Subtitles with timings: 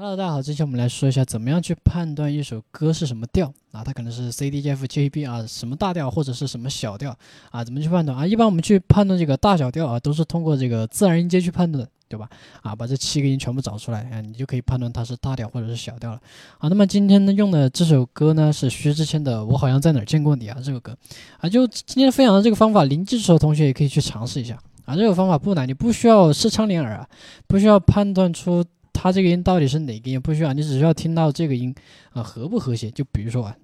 [0.00, 3.82] Hello，大家好，这期我们来说一下怎么样去判断一首歌是什么调啊？
[3.82, 7.12] 它可能是 C D G F G A B 啊，什么大调或者是什么小调
[7.50, 7.64] 啊？
[7.64, 8.24] 怎么去判断啊？
[8.24, 12.30] 一般我们去判断这个大小调啊，都是通过这个自然音阶去判断，对吧？
[12.62, 16.20] 啊，把这七个音全部找出来啊，你就可以判断它是大调或者是小调了。
[16.58, 20.96] 好，那么今天呢用的这首歌呢是薛之谦的《我好像在哪儿见过你》啊，这首歌
[21.40, 24.94] 啊，就今天分享的这个方法，零基础的同学也可以去尝试一下啊。
[24.94, 27.08] 这个方法不难，你不需要视唱练耳啊，
[27.48, 28.64] 不需要判断出。
[29.00, 30.20] 它这个音到底是哪个音？
[30.20, 31.72] 不需要，你只需要听到这个音
[32.10, 32.90] 啊和不和谐。
[32.90, 33.54] 就比如说啊，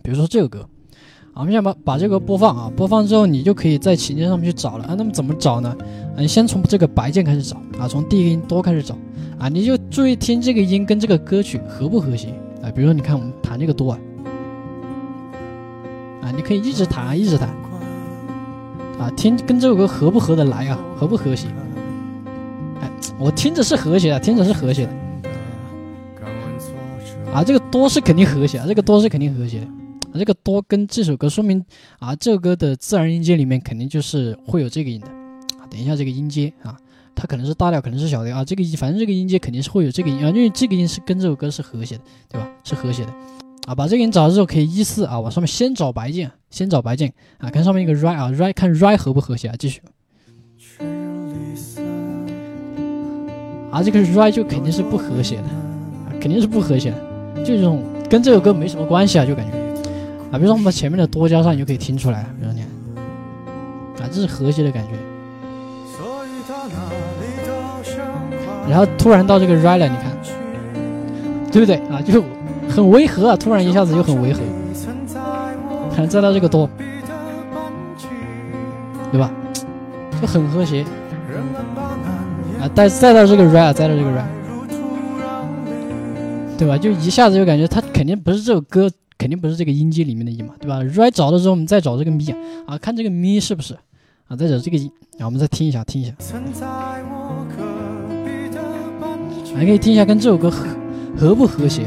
[0.00, 0.60] 比如说这个歌，
[1.32, 4.94] 啊，我们先把把这个播放啊，播放之后你就可以在琴键上面去找了啊。
[4.96, 5.76] 那么怎么找呢？
[6.16, 8.96] 你先从这个白键开始找啊，从第一个音哆开始找
[9.40, 12.28] 啊，你就注意听这个音跟这个歌曲和不和谐
[12.62, 12.70] 啊。
[12.70, 13.98] 比如说你看我们弹这个哆啊，
[16.22, 17.48] 啊，你可以一直弹啊，一直弹
[19.00, 21.48] 啊，听跟这首歌合不合得来啊，合不和谐。
[23.18, 24.92] 我听着是和谐的，听着是和谐的，
[27.32, 31.64] 啊，这个多是肯定和谐啊，这个多是肯定和谐的，啊，这个多跟这首歌说明
[31.98, 35.06] 啊，这首歌的自然音阶里面肯定就是会有这个音的，
[35.58, 36.76] 啊，等一下这个音阶啊，
[37.14, 42.48] 它可能是大调，可能是小调啊，这个音反正这个音阶肯定是会有这个音啊，因为这个音是跟这首歌是和谐的，对吧？
[42.64, 43.12] 是和谐的，
[43.66, 49.80] 啊，把这个音找到之后可以依次啊往上面先找白键，先找白键啊，看上面一个 right 啊，right 看 right 合不和谐啊，继续。
[53.74, 55.42] 啊，这个 right 就肯定是不和谐的，
[56.20, 59.52] 肯定是不和谐的，就这种跟这首歌没什么关系啊，就感觉
[60.30, 62.60] 啊，比如说我们把前面的多加上，你就可以听出来，比如说你
[63.96, 64.90] 看，啊，这是和谐的感觉。
[68.70, 70.04] 然后突然到这个 right 了，你看，
[71.50, 72.00] 对不对啊？
[72.00, 72.22] 就
[72.68, 74.38] 很违和啊，突然一下子就很违和。
[75.96, 76.70] 看再到这个多，
[79.10, 79.32] 对吧？
[80.20, 80.84] 就很和谐。
[82.68, 84.24] 再再到这个 r a 再到这个 r a
[86.56, 86.78] 对吧？
[86.78, 92.32] 就一下子就感觉它肯定不是这首歌，肯定不是这个音阶里面的音嘛，对吧 r a 找的时候，我们再找这个咪
[92.66, 93.74] 啊，看这个咪是不是
[94.28, 94.36] 啊？
[94.36, 96.12] 再找这个音，然后我们再听一下，听一下，
[99.56, 100.66] 还可以听一下跟这首歌合
[101.16, 101.82] 合不和谐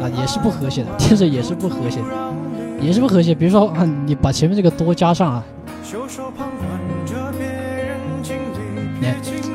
[0.00, 0.08] 啊？
[0.18, 2.06] 也是不和谐的，听着也是不和谐的，
[2.80, 3.34] 也是不和谐。
[3.34, 5.44] 比如说啊，你把前面这个多加上啊。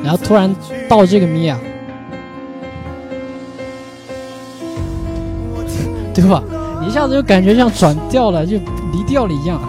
[0.02, 0.52] 然后突然
[0.88, 1.58] 到这个咪啊，
[6.14, 6.42] 对吧？
[6.86, 8.58] 一下子就感觉像转调了，就
[8.92, 9.60] 离调了一样。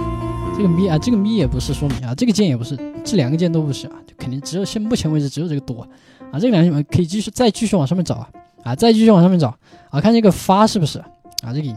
[0.55, 5.87] 这个咪啊，这个咪也不是说明啊，这个键也不是，这两个键都不是啊，就肯定只有现目前为止只有这个哆
[6.31, 6.39] 啊。
[6.39, 8.29] 这两个可以继续再继续往上面找啊
[8.63, 9.55] 啊，再继续往上面找
[9.89, 10.99] 啊，看这个发是不是
[11.43, 11.53] 啊？
[11.53, 11.69] 这个，比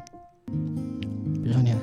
[1.45, 1.79] 如说你看，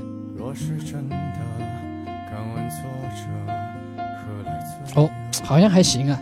[4.96, 5.10] 哦，
[5.44, 6.20] 好像还行啊。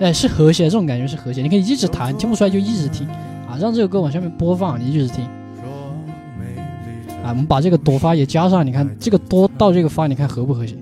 [0.00, 1.42] 哎，是和谐，这种感觉是和谐。
[1.42, 3.06] 你可以一直弹，听不出来就一直听
[3.48, 5.24] 啊，让这个歌往下面播放，你一直听。
[7.22, 10.74] 啊，我们把这个哆发也加上，你看这个哆到这个发，你看和不和谐？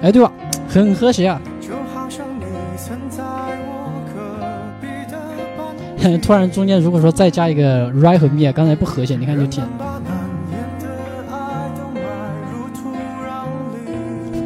[0.00, 0.32] 哎，对吧？
[0.66, 1.38] 很和谐啊。
[6.22, 9.64] 突然中间如果说再加一个 right 和 mi，刚才不和谐，你看就听。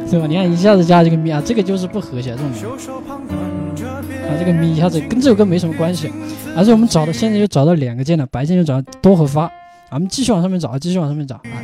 [0.09, 0.25] 对吧？
[0.25, 2.45] 你看一下子加这个咪啊，这个就是不和谐这种。
[2.47, 6.09] 啊，这个咪一下子跟这首歌没什么关系，
[6.55, 9.43] 而且我们找到现在就找到两个键了，白键就找到哆和发。
[9.43, 9.51] 啊，
[9.91, 11.59] 我们继续往上面找，继续往上面找啊，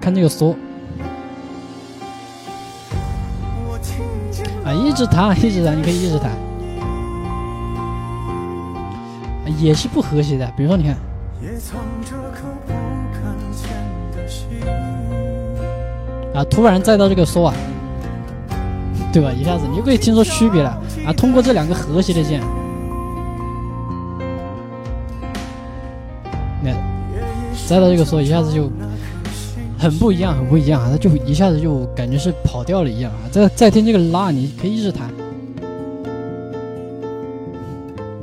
[0.00, 0.54] 看这个嗦。
[4.64, 6.30] 啊，一直弹，一直弹，你可以一直弹。
[9.58, 10.96] 也是不和谐的，比如说你看。
[16.34, 17.54] 啊，突然再到这个嗦啊。
[19.10, 19.32] 对吧？
[19.32, 21.12] 一下子你就可以听出区别了啊！
[21.14, 22.42] 通过这两个和谐的键，
[26.62, 26.76] 你看，
[27.66, 28.70] 再到这个嗦，一下子就
[29.78, 30.90] 很不一样，很不一样啊！
[30.92, 33.24] 它就一下子就感觉是跑调了一样啊！
[33.32, 35.08] 再再听这个拉，你可以一直弹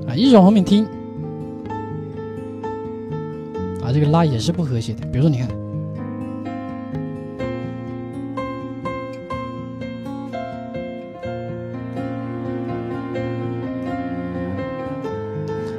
[0.08, 0.88] 啊，一直往后面听
[3.86, 5.06] 啊，这个拉也是不和谐的。
[5.12, 5.48] 比如说，你看。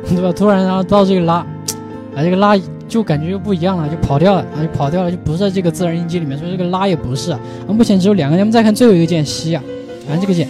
[0.09, 0.33] 对吧？
[0.33, 2.57] 突然，然后到这个拉，啊，这个拉
[2.89, 7.41] 就感觉又不一样了，就跑掉了，啊，就跑掉了，就不在这个自然音阶里面，所以这个拉也不是啊。
[7.69, 9.63] 目前只有两个，咱们再看最后一个键西啊，
[10.09, 10.49] 按这个键。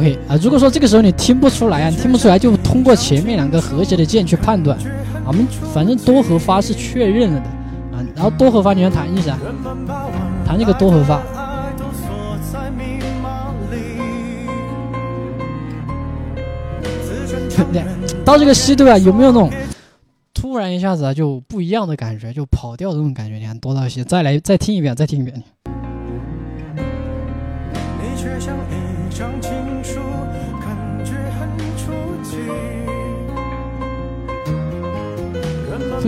[0.00, 4.78] OK 啊，如果说这个时候你听不出来啊，听不出来就通过前面两个和谐的键去判断。
[5.26, 7.46] 我们反正多和发是确认了的
[7.98, 9.36] 啊，然后多和发你要弹一下，
[10.46, 11.20] 弹这个多和发。
[18.24, 18.96] 到这个西对吧？
[18.96, 19.50] 有没有那种
[20.32, 23.34] 突然一下子啊就不一样的感觉，就跑调那种感觉？
[23.34, 25.42] 你看多到西，再来再听一遍，再听一遍。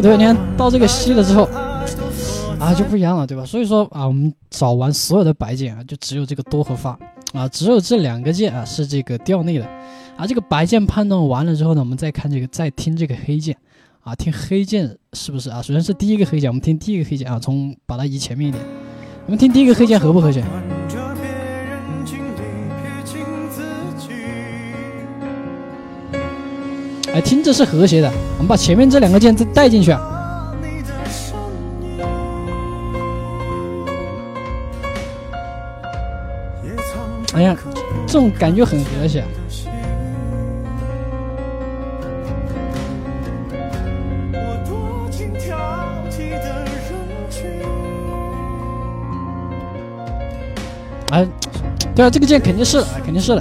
[0.00, 1.44] 对，你看到这个西了之后
[2.58, 3.44] 啊就不一样了，对吧？
[3.44, 6.98] 所以说啊，我们找完所有的白键啊，就只有这个多和发
[7.32, 9.66] 啊，只有这两个键啊是这个调内的。
[10.16, 13.56] 啊，这个白键判断完了之后呢，我们再看这个，再听这个黑键，
[14.02, 15.62] 啊，听黑键是不是啊？
[15.62, 18.62] 首先是第一个黑键，我们听第一个黑键啊，从把它移前面一点，
[19.26, 20.44] 我们听第一个黑键合不和谐？
[27.14, 30.00] 哎，听着是和谐的，我们把前面这两个键再带进去啊。
[37.34, 37.56] 哎呀，
[38.06, 39.24] 这种感觉很和谐。
[51.10, 51.26] 哎，
[51.94, 53.40] 对啊，这个键肯定是，肯定是的，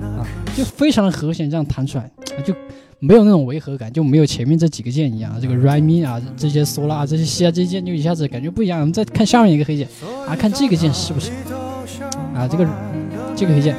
[0.00, 0.24] 啊，
[0.56, 2.10] 就非常的和谐，这样弹出来
[2.42, 2.54] 就
[3.04, 8.78] 没有那种违和感，就没有前面这几个键一样，这个 re mi 啊，这些嗦啦啊，这些西啊，这些键就一下子感觉不一样。
[8.78, 9.88] 我们再看下面一个黑键，
[10.24, 11.32] 啊，看这个键是不是
[12.32, 12.46] 啊？
[12.48, 12.64] 这个
[13.34, 13.74] 这个黑键，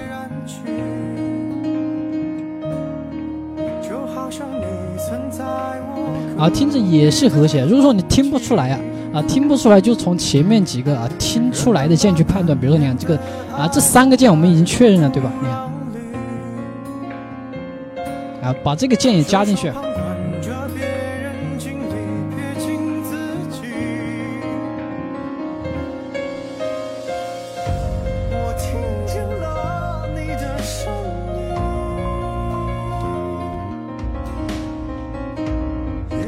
[6.38, 7.64] 啊，听着也是和谐。
[7.64, 8.80] 如果说你听不出来啊。
[9.14, 12.60] 啊，听不出来就从前面几个啊听出来的键去判断。
[12.60, 13.16] 比如说，你看这个
[13.56, 15.32] 啊，这三个键我们已经确认了，对吧？
[15.40, 15.73] 你看，
[18.44, 19.72] 啊，把这个键也加进去。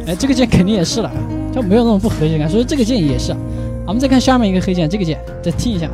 [0.08, 1.12] 哎，这个键肯定也是了。
[1.52, 3.36] 就没有那种不和谐感，所以这个键也是。
[3.88, 5.90] 我们再看下面一个黑键，这个键再听一下。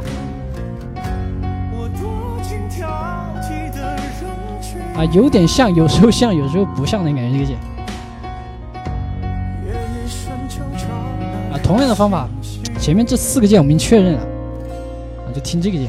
[4.95, 7.31] 啊，有点像，有时候像，有时候不像的感觉。
[7.31, 7.57] 这个键。
[11.51, 12.27] 啊，同样的方法，
[12.79, 15.88] 前面这四个键我们已经确认了，啊，就听这个键。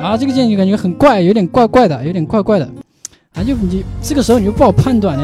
[0.00, 2.64] 啊，这个键就感觉很怪，有点怪怪的，有点怪怪的，
[3.34, 5.18] 啊，就你这个时候你就不好判断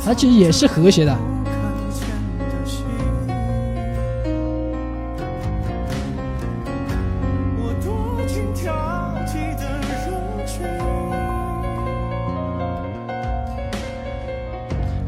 [0.00, 0.06] 呢。
[0.06, 1.12] 而且也是和谐的。
[1.12, 1.18] 啊，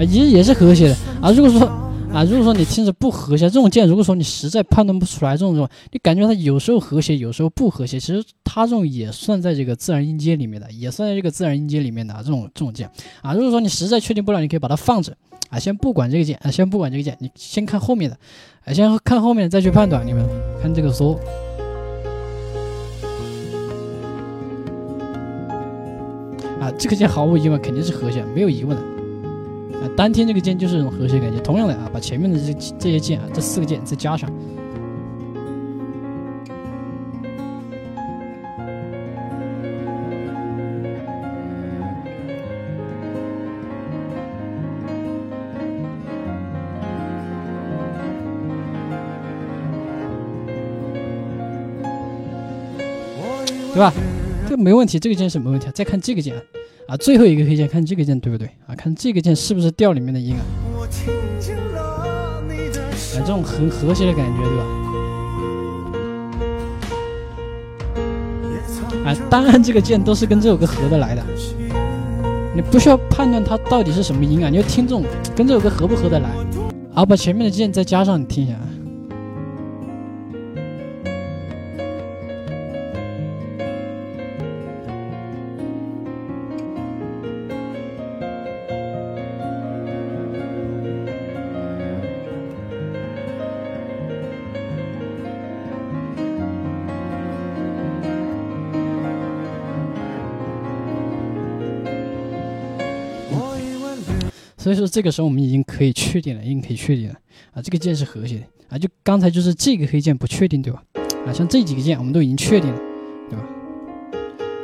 [0.00, 1.81] 也也是和谐的啊，如果说。
[2.12, 12.86] 啊，如果说你听着不和谐，这种键，如果说你实在判断不出来，这种这种，你感觉它有时候和谐，有时候不和谐，其实它这种也算在这个自然音阶里面的，也算在这个自然音阶里面的啊这种这种键
[13.22, 13.32] 啊。
[13.32, 15.16] 如果说你实在确定不了，你可以把它放着
[15.48, 18.18] 啊，先不管这个键啊，先不管这个键，你先看后面的，
[18.66, 20.06] 啊，先看后面再去判断。
[20.06, 20.22] 你们
[20.60, 21.16] 看这个嗦，
[26.60, 28.91] 啊，这个键毫无疑问肯定是和谐，没有疑问的。
[29.96, 31.38] 单听这个键就是一种和谐感觉。
[31.40, 34.30] 同样的啊，把前面的这这些键啊，这四个键再加上，
[53.74, 53.92] 对吧？
[54.48, 55.66] 这没问题，这个键是没问题。
[55.72, 56.34] 再看这个键。
[56.88, 58.74] 啊最后一个黑键，看这个键对不对啊？
[58.74, 60.42] 看这个键是不是调里面的音啊？
[63.14, 64.64] 啊，这种很和谐的感觉，对吧？
[69.06, 71.22] 啊，当然这个键都是跟这首歌合得来的，
[72.54, 76.28] 你不需要判断它到底是什么音啊，你就听这种跟这首歌合不合得来。
[76.92, 78.54] 好，把前面的键再加上，你听一下。
[104.62, 107.14] 所以说这个时候我们已经可以确定了，已经可以确定了
[107.52, 108.78] 啊，这个键是和谐的啊。
[108.78, 110.80] 就刚才就是这个黑键不确定，对吧？
[111.26, 112.80] 啊，像这几个键我们都已经确定了，
[113.28, 113.44] 对吧？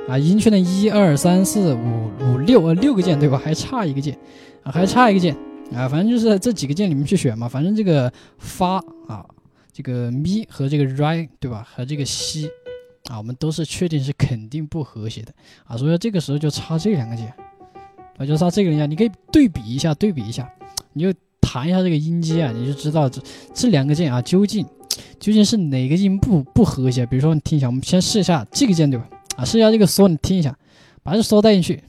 [0.07, 3.37] 啊，已经确定一二三四五五六呃六个键，对吧？
[3.37, 4.17] 还差一个键
[4.63, 5.37] 啊，还差一个键
[5.75, 7.49] 啊，反正就是这几个键里面去选嘛。
[7.49, 8.77] 反正这个发
[9.09, 9.27] 啊，
[9.73, 11.67] 这个咪和这个 right 对吧？
[11.75, 12.49] 和这个西
[13.11, 15.77] 啊，我们都是确定是肯定不和谐的啊。
[15.77, 17.33] 所以说这个时候就差这两个键，
[18.19, 20.47] 啊，就说这个人啊，你可以对比一下，对比一下，
[20.93, 23.23] 你就弹一下这个音阶啊，你就知道这
[23.55, 24.67] 这两个键啊，究竟
[25.21, 27.07] 究竟是哪个音不不和谐。
[27.07, 29.07] 比如说你听一下，我们先试一下这个键，对吧？
[29.37, 30.53] 啊，试一下这个嗦，你听一下，
[31.05, 31.81] 把这嗦带进去。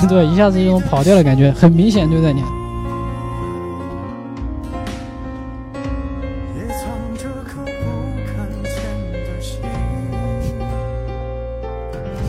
[0.08, 2.32] 对，一下子这种跑调的感觉很明显，对不对？
[2.32, 2.57] 你看。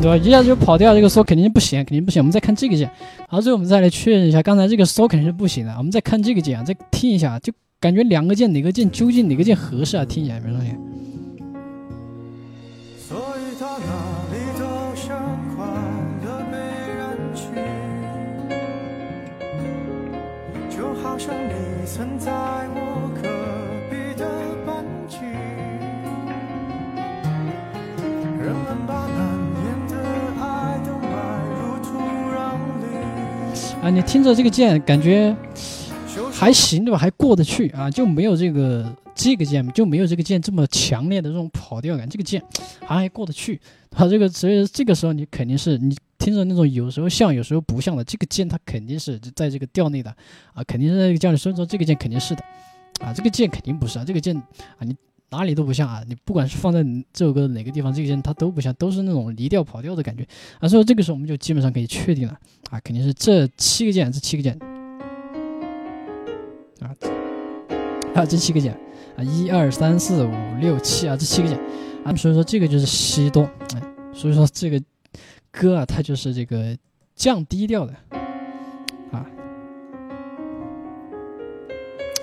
[0.01, 0.15] 对吧？
[0.15, 2.21] 一下子就跑掉，这个嗦肯定不行，肯定不行。
[2.21, 2.89] 我们再看这个键，
[3.27, 5.75] 好，最后我们再来确认一下，刚才这个嗦肯定是不行的。
[5.77, 7.51] 我们再看这个键啊，再听一下，就
[7.81, 10.05] 感觉两个键哪个键究竟哪个键合适啊？
[10.05, 10.73] 听起来没东西。
[33.89, 35.35] 你听着这个键，感觉
[36.31, 36.97] 还行，对吧？
[36.97, 42.07] 还过得去啊，就没有这个这个键，就没有这个键这么强烈的这种跑调感。
[42.07, 42.41] 这个键
[42.85, 43.59] 还过得去，
[43.95, 50.09] 啊，这个所以这个时候你肯定是你听着那种有时候像有时候不像的这个键，它肯定是在这个调内的
[50.53, 51.37] 啊，肯定是在这个调里。
[51.37, 52.43] 所以说这个键肯定是的
[52.99, 54.95] 啊，这个键肯定不是啊，这个键啊你。
[55.31, 56.03] 哪里都不像啊！
[56.07, 56.83] 你不管是放在
[57.13, 60.25] 这首歌的哪个地方，这个键它都不像，都是那种离调跑调的感觉
[60.59, 60.67] 啊。
[60.67, 62.33] 所以这个时候我们就基本上可以确定了
[62.71, 64.57] 啊，肯定是这七个键，这七个键
[66.81, 66.89] 啊，
[68.15, 68.73] 还有这七个键
[69.15, 71.59] 啊，一二三四五六七啊，这七个键
[72.03, 72.15] 啊。
[72.15, 73.43] 所以说这个就是西多，
[73.75, 73.81] 哎，
[74.11, 74.81] 所以说这个
[75.51, 76.75] 歌啊，它就是这个
[77.15, 77.93] 降低调的
[79.11, 79.27] 啊，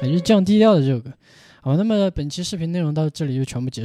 [0.02, 1.12] 也就是降低调的这首歌。
[1.66, 3.84] 好，那么本期视频内容到这里就全部结束。